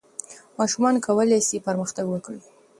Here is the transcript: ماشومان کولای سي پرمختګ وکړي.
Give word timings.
ماشومان 0.59 0.95
کولای 1.05 1.39
سي 1.49 1.57
پرمختګ 1.67 2.05
وکړي. 2.09 2.41